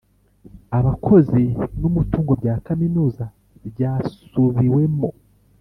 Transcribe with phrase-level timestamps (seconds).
[0.77, 1.43] abakozi
[1.79, 3.25] numutungo bya kaminuza
[3.69, 5.07] byasubiwemo